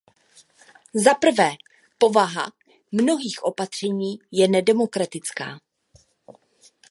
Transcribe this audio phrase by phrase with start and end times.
[0.93, 1.51] Zaprvé,
[1.97, 2.51] povaha
[2.91, 5.59] mnohých opatření je nedemokratická.